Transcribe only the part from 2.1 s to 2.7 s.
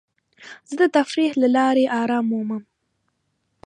مومم.